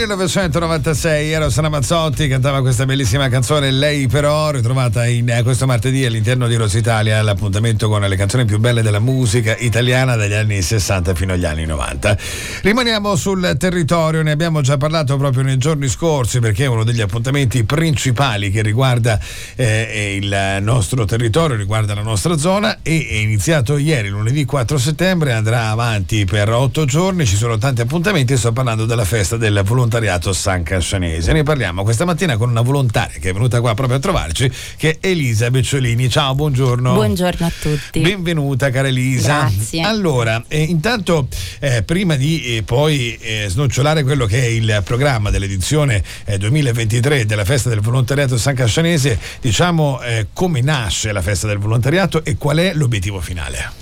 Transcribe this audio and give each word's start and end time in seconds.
1996 0.00 1.30
era 1.30 1.44
Rossana 1.44 1.68
Mazzotti, 1.68 2.26
cantava 2.26 2.62
questa 2.62 2.86
bellissima 2.86 3.28
canzone 3.28 3.70
Lei 3.70 4.06
però, 4.06 4.50
ritrovata 4.50 5.06
in, 5.06 5.28
eh, 5.28 5.42
questo 5.42 5.66
martedì 5.66 6.06
all'interno 6.06 6.48
di 6.48 6.54
Rositalia, 6.54 7.20
l'appuntamento 7.20 7.86
con 7.86 8.00
le 8.00 8.16
canzoni 8.16 8.46
più 8.46 8.58
belle 8.58 8.80
della 8.80 8.98
musica 8.98 9.54
italiana 9.58 10.16
dagli 10.16 10.32
anni 10.32 10.62
60 10.62 11.14
fino 11.14 11.34
agli 11.34 11.44
anni 11.44 11.66
90. 11.66 12.16
Rimaniamo 12.62 13.14
sul 13.14 13.56
territorio, 13.58 14.22
ne 14.22 14.30
abbiamo 14.30 14.62
già 14.62 14.78
parlato 14.78 15.18
proprio 15.18 15.42
nei 15.42 15.58
giorni 15.58 15.86
scorsi 15.86 16.40
perché 16.40 16.64
è 16.64 16.68
uno 16.68 16.82
degli 16.82 17.02
appuntamenti 17.02 17.64
principali 17.64 18.50
che 18.50 18.62
riguarda 18.62 19.20
eh, 19.54 20.16
il 20.18 20.62
nostro 20.62 21.04
territorio, 21.04 21.56
riguarda 21.56 21.94
la 21.94 22.00
nostra 22.00 22.38
zona 22.38 22.78
e 22.80 23.06
è 23.06 23.16
iniziato 23.16 23.76
ieri, 23.76 24.08
lunedì 24.08 24.46
4 24.46 24.78
settembre, 24.78 25.34
andrà 25.34 25.68
avanti 25.68 26.24
per 26.24 26.50
otto 26.50 26.86
giorni, 26.86 27.26
ci 27.26 27.36
sono 27.36 27.58
tanti 27.58 27.82
appuntamenti, 27.82 28.34
sto 28.38 28.52
parlando 28.52 28.86
della 28.86 29.04
festa 29.04 29.36
del 29.36 29.60
volontariato 29.62 29.88
San 30.32 30.62
Cascianese. 30.62 31.32
Ne 31.32 31.42
parliamo 31.42 31.82
questa 31.82 32.04
mattina 32.04 32.36
con 32.36 32.48
una 32.48 32.60
volontaria 32.60 33.18
che 33.18 33.30
è 33.30 33.32
venuta 33.32 33.60
qua 33.60 33.74
proprio 33.74 33.96
a 33.98 34.00
trovarci, 34.00 34.50
che 34.76 34.98
è 35.00 35.08
Elisa 35.08 35.50
Becciolini. 35.50 36.08
Ciao, 36.08 36.34
buongiorno. 36.34 36.94
Buongiorno 36.94 37.46
a 37.46 37.52
tutti. 37.60 38.00
Benvenuta 38.00 38.70
cara 38.70 38.88
Elisa. 38.88 39.40
Grazie. 39.40 39.82
Allora, 39.82 40.42
eh, 40.48 40.62
intanto 40.62 41.26
eh, 41.58 41.82
prima 41.82 42.16
di 42.16 42.56
eh, 42.56 42.62
poi 42.62 43.16
eh, 43.20 43.46
snocciolare 43.48 44.02
quello 44.02 44.26
che 44.26 44.40
è 44.40 44.46
il 44.46 44.82
programma 44.84 45.30
dell'edizione 45.30 46.02
2023 46.38 47.20
eh, 47.20 47.24
della 47.26 47.44
festa 47.44 47.68
del 47.68 47.80
volontariato 47.80 48.38
San 48.38 48.54
Cascianese, 48.54 49.18
diciamo 49.40 50.00
eh, 50.02 50.28
come 50.32 50.60
nasce 50.60 51.12
la 51.12 51.22
festa 51.22 51.46
del 51.46 51.58
volontariato 51.58 52.24
e 52.24 52.36
qual 52.36 52.58
è 52.58 52.72
l'obiettivo 52.74 53.20
finale? 53.20 53.72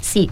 Sì, 0.00 0.28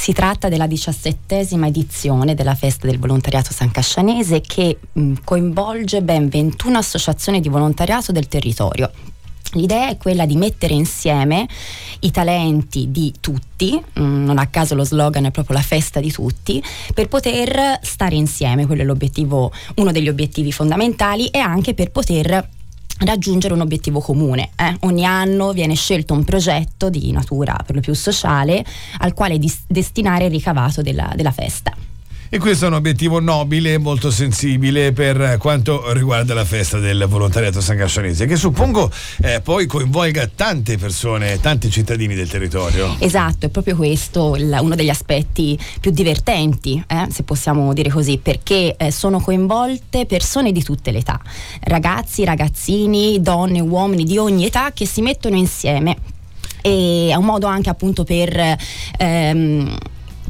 si 0.00 0.12
tratta 0.12 0.48
della 0.48 0.68
diciassettesima 0.68 1.66
edizione 1.66 2.36
della 2.36 2.54
Festa 2.54 2.86
del 2.86 3.00
Volontariato 3.00 3.52
San 3.52 3.72
Cascianese 3.72 4.40
che 4.40 4.78
mh, 4.92 5.14
coinvolge 5.24 6.02
ben 6.02 6.28
21 6.28 6.78
associazioni 6.78 7.40
di 7.40 7.48
volontariato 7.48 8.12
del 8.12 8.28
territorio. 8.28 8.92
L'idea 9.54 9.88
è 9.88 9.96
quella 9.96 10.24
di 10.24 10.36
mettere 10.36 10.74
insieme 10.74 11.48
i 12.00 12.12
talenti 12.12 12.92
di 12.92 13.12
tutti, 13.18 13.82
non 13.94 14.38
a 14.38 14.46
caso 14.46 14.76
lo 14.76 14.84
slogan 14.84 15.24
è 15.24 15.30
proprio 15.32 15.56
la 15.56 15.62
festa 15.62 15.98
di 15.98 16.12
tutti, 16.12 16.62
per 16.94 17.08
poter 17.08 17.80
stare 17.82 18.14
insieme, 18.14 18.66
quello 18.66 18.82
è 18.82 18.84
uno 19.76 19.90
degli 19.90 20.08
obiettivi 20.08 20.52
fondamentali 20.52 21.26
e 21.26 21.38
anche 21.38 21.74
per 21.74 21.90
poter 21.90 22.48
raggiungere 22.98 23.54
un 23.54 23.60
obiettivo 23.60 24.00
comune. 24.00 24.50
Eh? 24.56 24.76
Ogni 24.80 25.04
anno 25.04 25.52
viene 25.52 25.74
scelto 25.74 26.14
un 26.14 26.24
progetto 26.24 26.90
di 26.90 27.10
natura 27.12 27.60
per 27.64 27.74
lo 27.74 27.80
più 27.80 27.94
sociale 27.94 28.64
al 28.98 29.14
quale 29.14 29.38
dis- 29.38 29.64
destinare 29.66 30.24
il 30.24 30.30
ricavato 30.30 30.82
della, 30.82 31.12
della 31.14 31.32
festa. 31.32 31.87
E 32.30 32.38
questo 32.38 32.66
è 32.66 32.68
un 32.68 32.74
obiettivo 32.74 33.20
nobile 33.20 33.72
e 33.72 33.78
molto 33.78 34.10
sensibile 34.10 34.92
per 34.92 35.38
quanto 35.38 35.94
riguarda 35.94 36.34
la 36.34 36.44
festa 36.44 36.78
del 36.78 37.06
volontariato 37.08 37.62
San 37.62 37.78
Cascianese, 37.78 38.26
che 38.26 38.36
suppongo 38.36 38.90
eh, 39.22 39.40
poi 39.40 39.64
coinvolga 39.64 40.28
tante 40.34 40.76
persone, 40.76 41.40
tanti 41.40 41.70
cittadini 41.70 42.14
del 42.14 42.28
territorio. 42.28 42.96
Esatto, 42.98 43.46
è 43.46 43.48
proprio 43.48 43.76
questo 43.76 44.36
il, 44.36 44.54
uno 44.60 44.74
degli 44.74 44.90
aspetti 44.90 45.58
più 45.80 45.90
divertenti, 45.90 46.84
eh, 46.86 47.06
se 47.10 47.22
possiamo 47.22 47.72
dire 47.72 47.88
così, 47.88 48.18
perché 48.18 48.76
eh, 48.76 48.92
sono 48.92 49.20
coinvolte 49.20 50.04
persone 50.04 50.52
di 50.52 50.62
tutte 50.62 50.90
le 50.90 50.98
età, 50.98 51.18
ragazzi, 51.62 52.24
ragazzini, 52.24 53.22
donne, 53.22 53.60
uomini 53.60 54.04
di 54.04 54.18
ogni 54.18 54.44
età 54.44 54.72
che 54.72 54.84
si 54.84 55.00
mettono 55.00 55.36
insieme. 55.36 55.96
E 56.60 57.08
è 57.10 57.14
un 57.14 57.24
modo 57.24 57.46
anche 57.46 57.70
appunto 57.70 58.04
per... 58.04 58.56
Ehm, 58.98 59.78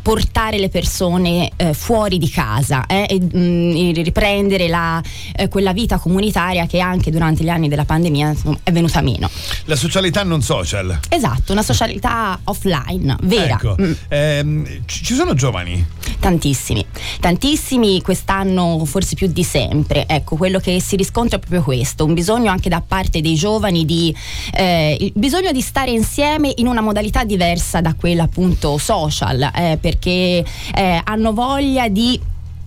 portare 0.09 0.59
le 0.59 0.71
persone 0.71 1.51
eh, 1.57 1.75
fuori 1.75 2.17
di 2.17 2.31
casa 2.31 2.87
eh, 2.87 3.05
e 3.11 3.21
mh, 3.21 3.39
mm, 3.39 3.93
riprendere 3.93 4.67
la, 4.67 5.03
eh, 5.37 5.49
quella 5.49 5.75
vita 5.75 5.99
comunitaria 5.99 6.65
che 6.65 6.81
anche 6.81 7.11
durante 7.11 7.45
gli 7.45 7.51
anni 7.51 7.69
della 7.69 7.85
pandemia 7.85 8.29
insomma, 8.29 8.57
è 8.63 8.73
venuta 8.73 9.03
meno. 9.03 9.29
La 9.67 9.77
socialità 9.77 10.23
non 10.23 10.41
social. 10.41 10.99
Esatto, 11.11 11.53
una 11.53 11.63
socialità 11.63 12.41
offline, 12.45 13.19
vera. 13.21 13.57
Ecco. 13.57 13.77
Mm. 13.79 13.93
Ehm, 14.09 14.67
ci 14.87 15.13
sono 15.13 15.35
giovani? 15.35 15.87
Tantissimi, 16.29 16.85
tantissimi 17.21 18.03
quest'anno 18.03 18.85
forse 18.85 19.15
più 19.15 19.29
di 19.29 19.43
sempre. 19.43 20.05
Ecco, 20.07 20.37
quello 20.37 20.59
che 20.59 20.79
si 20.79 20.95
riscontra 20.95 21.39
è 21.39 21.41
proprio 21.41 21.63
questo, 21.63 22.05
un 22.05 22.13
bisogno 22.13 22.51
anche 22.51 22.69
da 22.69 22.83
parte 22.87 23.23
dei 23.23 23.35
giovani 23.35 23.87
di 23.87 24.15
eh, 24.53 24.95
il 25.01 25.13
bisogno 25.15 25.53
di 25.53 25.63
stare 25.63 25.91
insieme 25.91 26.53
in 26.57 26.67
una 26.67 26.83
modalità 26.83 27.25
diversa 27.25 27.81
da 27.81 27.95
quella 27.95 28.25
appunto 28.25 28.77
social, 28.77 29.41
eh, 29.41 29.79
perché 29.81 30.45
eh, 30.75 31.01
hanno 31.03 31.33
voglia 31.33 31.89
di 31.89 32.21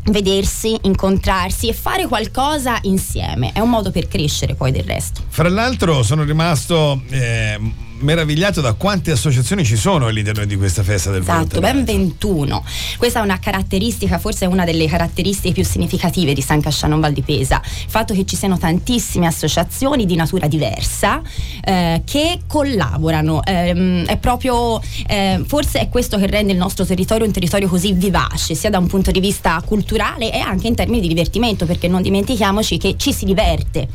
vedersi, 0.06 0.76
incontrarsi 0.82 1.68
e 1.68 1.74
fare 1.74 2.08
qualcosa 2.08 2.80
insieme. 2.82 3.52
È 3.52 3.60
un 3.60 3.70
modo 3.70 3.92
per 3.92 4.08
crescere 4.08 4.56
poi 4.56 4.72
del 4.72 4.86
resto. 4.86 5.22
Fra 5.28 5.50
l'altro 5.50 6.02
sono 6.02 6.24
rimasto 6.24 7.04
eh, 7.10 7.60
meravigliato 8.02 8.62
da 8.62 8.74
quante 8.74 9.12
associazioni 9.12 9.64
ci 9.64 9.76
sono 9.76 10.08
all'interno 10.08 10.46
di 10.46 10.56
questa 10.56 10.84
festa 10.84 11.12
del 11.12 11.22
esatto, 11.22 11.60
ben 11.60 11.84
21. 11.84 12.64
Questa 12.98 13.20
è 13.20 13.24
una 13.24 13.40
caratteristica, 13.40 14.20
forse 14.20 14.46
è 14.46 14.48
una 14.48 14.66
delle 14.66 14.88
caratteristiche 14.88 15.54
più 15.54 15.64
significative 15.64 16.34
di 16.34 16.42
San 16.42 16.62
Casciano 16.62 17.00
Val 17.00 17.14
di 17.14 17.22
Pesa, 17.22 17.62
il 17.64 17.90
fatto 17.90 18.14
che 18.14 18.26
ci 18.26 18.36
siano 18.36 18.58
tantissime 18.58 19.28
associazioni 19.28 20.06
di 20.06 20.16
natura 20.16 20.48
diversa 20.48 21.22
eh, 21.64 22.02
che 22.06 22.42
collaborano. 22.48 23.44
Eh, 23.44 24.04
è 24.06 24.18
proprio, 24.18 24.82
eh, 25.08 25.44
forse 25.46 25.80
è 25.80 25.90
questo 25.90 26.18
che 26.18 26.28
rende 26.28 26.52
il 26.52 26.58
nostro 26.58 26.86
territorio 26.86 27.26
un 27.26 27.32
territorio 27.32 27.68
così 27.68 27.94
vivace, 27.94 28.56
sia 28.56 28.70
da 28.70 28.78
un 28.78 28.88
punto 28.88 29.12
di 29.12 29.20
vista 29.20 29.62
culturale 29.66 30.32
e 30.32 30.40
anche 30.40 30.68
in 30.68 30.76
termini 30.76 31.02
di 31.02 31.08
divertimento, 31.08 31.66
perché 31.66 31.88
non 31.88 32.02
dimentichiamoci 32.02 32.78
che 32.78 32.96
ci 32.98 33.14
si 33.14 33.26
diverte. 33.26 33.88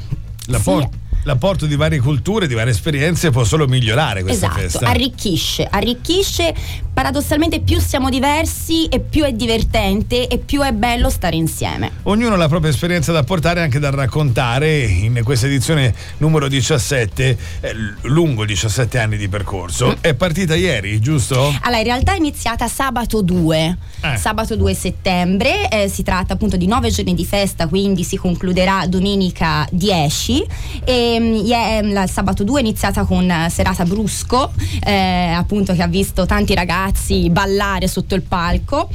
La 0.46 0.60
sia 0.60 1.04
l'apporto 1.26 1.66
di 1.66 1.74
varie 1.74 1.98
culture, 1.98 2.46
di 2.46 2.54
varie 2.54 2.70
esperienze 2.70 3.30
può 3.30 3.44
solo 3.44 3.66
migliorare 3.66 4.22
questa 4.22 4.46
esatto, 4.46 4.60
festa. 4.60 4.86
Arricchisce, 4.86 5.66
arricchisce. 5.68 6.54
Paradossalmente 6.96 7.60
più 7.60 7.78
siamo 7.78 8.08
diversi 8.08 8.86
e 8.86 9.00
più 9.00 9.24
è 9.24 9.32
divertente 9.32 10.28
e 10.28 10.38
più 10.38 10.62
è 10.62 10.72
bello 10.72 11.10
stare 11.10 11.36
insieme. 11.36 11.90
Ognuno 12.04 12.34
ha 12.34 12.36
la 12.38 12.48
propria 12.48 12.70
esperienza 12.70 13.12
da 13.12 13.22
portare 13.22 13.60
anche 13.60 13.78
da 13.78 13.90
raccontare 13.90 14.80
in 14.84 15.20
questa 15.22 15.44
edizione 15.44 15.94
numero 16.18 16.48
17, 16.48 17.38
eh, 17.60 17.74
lungo 18.02 18.46
17 18.46 18.98
anni 18.98 19.18
di 19.18 19.28
percorso. 19.28 19.88
Mm. 19.88 19.92
È 20.00 20.14
partita 20.14 20.54
ieri, 20.54 20.98
giusto? 21.00 21.54
Allora, 21.60 21.80
in 21.80 21.84
realtà 21.84 22.14
è 22.14 22.16
iniziata 22.16 22.66
sabato 22.66 23.20
2, 23.20 23.76
eh. 24.00 24.16
sabato 24.16 24.56
2 24.56 24.74
settembre, 24.74 25.68
eh, 25.68 25.88
si 25.88 26.02
tratta 26.02 26.32
appunto 26.32 26.56
di 26.56 26.66
nove 26.66 26.88
giorni 26.88 27.12
di 27.12 27.26
festa, 27.26 27.66
quindi 27.66 28.04
si 28.04 28.16
concluderà 28.16 28.86
domenica 28.86 29.68
10 29.70 30.46
e 30.84 31.15
il 31.16 32.04
sabato 32.10 32.44
2 32.44 32.58
è 32.58 32.62
iniziata 32.62 33.04
con 33.04 33.30
eh, 33.30 33.48
serata 33.50 33.84
brusco, 33.84 34.52
eh, 34.84 35.32
appunto 35.34 35.74
che 35.74 35.82
ha 35.82 35.88
visto 35.88 36.26
tanti 36.26 36.54
ragazzi 36.54 37.30
ballare 37.30 37.88
sotto 37.88 38.14
il 38.14 38.22
palco. 38.22 38.88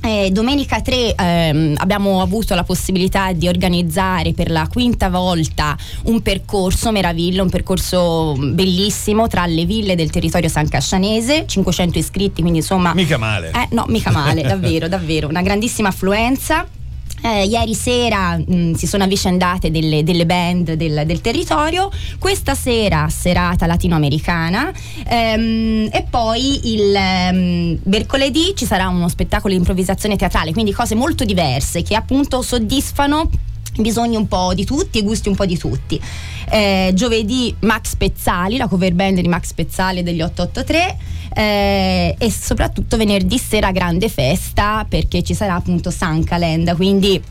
Eh, 0.00 0.30
domenica 0.30 0.80
3 0.80 1.14
ehm, 1.14 1.74
abbiamo 1.78 2.22
avuto 2.22 2.54
la 2.54 2.62
possibilità 2.62 3.32
di 3.32 3.48
organizzare 3.48 4.32
per 4.32 4.48
la 4.48 4.68
quinta 4.72 5.10
volta 5.10 5.76
un 6.04 6.22
percorso 6.22 6.92
meraviglia, 6.92 7.42
un 7.42 7.50
percorso 7.50 8.36
bellissimo 8.38 9.26
tra 9.26 9.44
le 9.46 9.64
ville 9.64 9.96
del 9.96 10.10
territorio 10.10 10.48
san 10.48 10.68
cascianese, 10.68 11.46
500 11.46 11.98
iscritti, 11.98 12.40
quindi 12.40 12.60
insomma... 12.60 12.94
Mica 12.94 13.18
male. 13.18 13.50
Eh, 13.50 13.68
no, 13.70 13.86
mica 13.88 14.12
male, 14.12 14.42
davvero, 14.46 14.86
davvero, 14.86 15.28
una 15.28 15.42
grandissima 15.42 15.88
affluenza. 15.88 16.66
Eh, 17.22 17.44
ieri 17.44 17.74
sera 17.74 18.36
mh, 18.36 18.54
mm, 18.54 18.72
si 18.74 18.86
sono 18.86 19.04
avvicendate 19.04 19.70
delle, 19.70 20.04
delle 20.04 20.26
band 20.26 20.72
del, 20.72 21.02
del, 21.04 21.20
territorio, 21.20 21.90
questa 22.18 22.54
sera 22.54 23.08
serata 23.08 23.66
latinoamericana. 23.66 24.72
Ehm, 25.06 25.88
e 25.92 26.06
poi 26.08 26.72
il 26.74 26.94
ehm, 26.94 27.78
mercoledì 27.84 28.54
ci 28.54 28.66
sarà 28.66 28.88
uno 28.88 29.08
spettacolo 29.08 29.52
di 29.52 29.58
improvvisazione 29.58 30.16
teatrale, 30.16 30.52
quindi 30.52 30.72
cose 30.72 30.94
molto 30.94 31.24
diverse 31.24 31.82
che 31.82 31.94
appunto 31.94 32.42
soddisfano 32.42 33.28
bisogni 33.80 34.16
un 34.16 34.28
po' 34.28 34.54
di 34.54 34.64
tutti 34.64 34.98
e 34.98 35.02
gusti 35.02 35.28
un 35.28 35.34
po' 35.34 35.46
di 35.46 35.56
tutti. 35.58 36.00
Eh, 36.50 36.92
giovedì 36.94 37.54
Max 37.60 37.94
Pezzali, 37.96 38.56
la 38.56 38.68
cover 38.68 38.92
band 38.94 39.20
di 39.20 39.28
Max 39.28 39.52
Pezzali 39.52 40.02
degli 40.02 40.22
883 40.22 40.96
eh, 41.34 42.14
e 42.18 42.30
soprattutto 42.30 42.96
venerdì 42.96 43.38
sera 43.38 43.70
grande 43.70 44.08
festa 44.08 44.86
perché 44.88 45.22
ci 45.22 45.34
sarà 45.34 45.54
appunto 45.54 45.90
San 45.90 46.24
Calenda, 46.24 46.74
quindi 46.74 47.22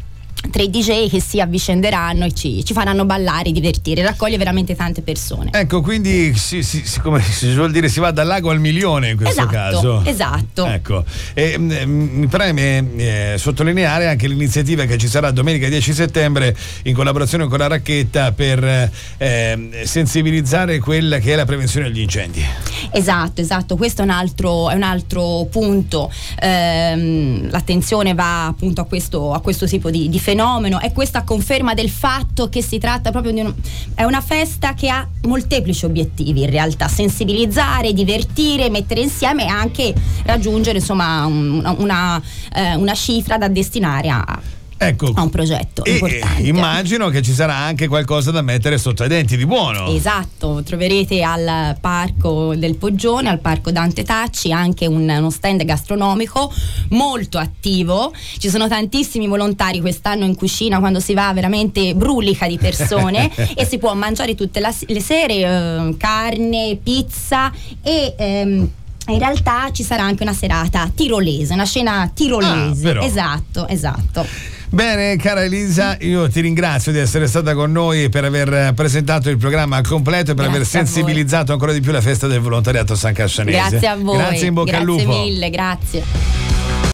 tre 0.51 0.69
DJ 0.69 1.09
che 1.09 1.19
si 1.21 1.39
avvicenderanno 1.41 2.25
e 2.25 2.33
ci, 2.33 2.63
ci, 2.63 2.73
faranno 2.73 3.05
ballare, 3.05 3.51
divertire, 3.51 4.01
raccoglie 4.01 4.37
veramente 4.37 4.75
tante 4.75 5.01
persone. 5.01 5.49
Ecco, 5.53 5.81
quindi 5.81 6.35
si, 6.35 6.63
si, 6.63 6.85
si, 6.85 6.99
come 6.99 7.21
si 7.21 7.53
vuol 7.53 7.71
dire, 7.71 7.89
si 7.89 7.99
va 7.99 8.11
dal 8.11 8.27
lago 8.27 8.49
al 8.49 8.59
milione 8.59 9.09
in 9.09 9.17
questo 9.17 9.41
esatto, 9.41 9.51
caso. 9.51 10.03
Esatto. 10.03 10.65
Ecco. 10.65 11.03
E, 11.33 11.57
mh, 11.57 11.85
mm, 11.85 12.19
mi 12.19 12.27
preme 12.27 12.85
eh, 12.95 13.35
sottolineare 13.37 14.07
anche 14.07 14.27
l'iniziativa 14.27 14.85
che 14.85 14.97
ci 14.97 15.07
sarà 15.07 15.31
domenica 15.31 15.67
10 15.67 15.93
settembre 15.93 16.55
in 16.83 16.93
collaborazione 16.93 17.47
con 17.47 17.57
la 17.57 17.67
Racchetta 17.67 18.31
per 18.31 18.91
eh, 19.17 19.83
sensibilizzare 19.83 20.79
quella 20.79 21.19
che 21.19 21.33
è 21.33 21.35
la 21.35 21.45
prevenzione 21.45 21.91
degli 21.91 22.01
incendi. 22.01 22.45
Esatto, 22.91 23.41
esatto, 23.41 23.75
questo 23.75 24.01
è 24.01 24.05
un 24.05 24.11
altro, 24.11 24.69
è 24.69 24.75
un 24.75 24.83
altro 24.83 25.47
punto. 25.49 26.11
Eh, 26.39 27.47
l'attenzione 27.49 28.13
va 28.13 28.47
appunto 28.47 28.81
a 28.81 28.85
questo, 28.85 29.33
a 29.33 29.41
questo 29.41 29.65
tipo 29.65 29.89
di, 29.89 30.09
di 30.09 30.19
fenomeno 30.19 30.79
e 30.79 30.91
questa 30.91 31.23
conferma 31.23 31.73
del 31.73 31.89
fatto 31.89 32.49
che 32.49 32.61
si 32.61 32.77
tratta 32.77 33.11
proprio 33.11 33.33
di 33.33 33.39
un, 33.41 33.53
è 33.93 34.03
una 34.03 34.21
festa 34.21 34.73
che 34.73 34.89
ha 34.89 35.07
molteplici 35.23 35.85
obiettivi 35.85 36.43
in 36.43 36.49
realtà, 36.49 36.87
sensibilizzare, 36.87 37.93
divertire, 37.93 38.69
mettere 38.69 39.01
insieme 39.01 39.45
e 39.45 39.49
anche 39.49 39.93
raggiungere 40.23 40.79
insomma 40.79 41.25
una, 41.25 41.75
una, 41.77 42.21
eh, 42.53 42.75
una 42.75 42.93
cifra 42.93 43.37
da 43.37 43.47
destinare 43.47 44.09
a 44.09 44.55
ecco, 44.77 45.11
a 45.15 45.21
un 45.21 45.29
progetto 45.29 45.83
e 45.83 45.93
importante. 45.93 46.47
Immagino 46.47 47.09
che 47.09 47.21
ci 47.21 47.33
sarà 47.33 47.55
anche 47.55 47.87
qualcosa 47.87 48.31
da 48.31 48.41
mettere 48.41 48.77
sotto 48.77 49.03
ai 49.03 49.09
denti 49.09 49.35
di 49.35 49.45
buono. 49.45 49.87
Esatto, 49.87 50.61
troverete 50.63 51.21
al 51.23 51.77
parco 51.79 52.55
del 52.55 52.75
Poggione, 52.75 53.29
al 53.29 53.39
parco 53.39 53.71
Dante 53.71 54.03
Tacci, 54.03 54.51
anche 54.51 54.85
un, 54.85 55.09
uno 55.09 55.29
stand 55.29 55.63
gastronomico 55.65 56.51
molto 56.89 57.37
attivo. 57.37 58.13
Ci 58.37 58.49
sono 58.49 58.67
tantissimi 58.67 59.27
volontari 59.27 59.81
quest'anno 59.81 60.25
in 60.25 60.35
cucina 60.35 60.79
quando 60.79 60.99
si 60.99 61.13
va 61.13 61.31
veramente 61.33 61.95
brulica 61.95 62.47
di 62.47 62.57
persone 62.57 63.31
e 63.55 63.65
si 63.65 63.77
può 63.77 63.93
mangiare 63.93 64.35
tutte 64.35 64.59
la, 64.59 64.73
le 64.85 65.01
sere 65.01 65.33
eh, 65.35 65.95
carne, 65.97 66.79
pizza 66.81 67.51
e... 67.81 68.15
Ehm, 68.17 68.69
in 69.09 69.19
realtà 69.19 69.71
ci 69.71 69.83
sarà 69.83 70.03
anche 70.03 70.23
una 70.23 70.33
serata 70.33 70.91
tirolese, 70.93 71.53
una 71.53 71.65
scena 71.65 72.11
tirolese. 72.13 72.89
Ah, 72.89 73.03
esatto, 73.05 73.67
esatto. 73.67 74.25
Bene, 74.69 75.15
cara 75.15 75.43
Elisa, 75.43 75.97
io 76.01 76.29
ti 76.29 76.41
ringrazio 76.41 76.91
di 76.91 76.99
essere 76.99 77.27
stata 77.27 77.53
con 77.53 77.71
noi 77.71 78.03
e 78.03 78.09
per 78.09 78.25
aver 78.25 78.73
presentato 78.73 79.29
il 79.29 79.37
programma 79.37 79.81
completo 79.81 80.31
e 80.31 80.33
per 80.33 80.45
grazie 80.45 80.55
aver 80.55 80.67
sensibilizzato 80.67 81.53
ancora 81.53 81.71
di 81.71 81.79
più 81.79 81.91
la 81.91 82.01
festa 82.01 82.27
del 82.27 82.41
volontariato 82.41 82.95
San 82.95 83.13
Cascianese. 83.13 83.57
Grazie 83.57 83.87
a 83.87 83.95
voi. 83.95 84.17
Grazie 84.17 84.47
in 84.47 84.53
bocca 84.53 84.71
grazie 84.71 84.85
al 84.85 84.97
lupo. 84.97 85.03
Grazie 85.03 85.23
mille, 85.23 85.49
grazie. 85.49 86.46